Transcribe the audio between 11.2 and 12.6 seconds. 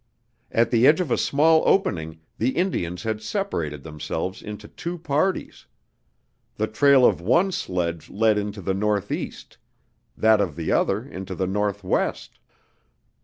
the northwest!